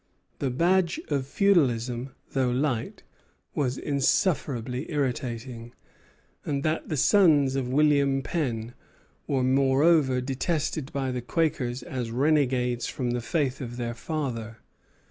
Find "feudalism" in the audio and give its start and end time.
1.27-2.15